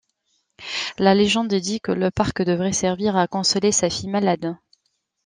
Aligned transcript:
La 0.97 1.13
légende 1.13 1.53
dit 1.53 1.79
que 1.79 1.91
le 1.91 2.09
parc 2.09 2.41
devait 2.41 2.71
servir 2.73 3.15
à 3.15 3.27
consoler 3.27 3.71
sa 3.71 3.87
fille 3.87 4.09
malade. 4.09 4.57